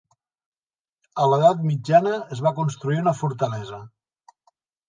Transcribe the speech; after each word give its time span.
A 1.25 1.27
l'edat 1.33 1.61
Mitjana 1.67 2.15
es 2.37 2.43
va 2.47 2.55
construir 2.61 3.01
una 3.05 3.17
fortalesa. 3.23 3.83